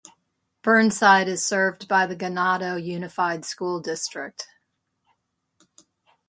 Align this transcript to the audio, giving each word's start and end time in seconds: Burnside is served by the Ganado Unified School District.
Burnside 0.63 1.27
is 1.27 1.45
served 1.45 1.87
by 1.87 2.07
the 2.07 2.15
Ganado 2.15 2.75
Unified 2.83 3.45
School 3.45 3.79
District. 3.79 4.47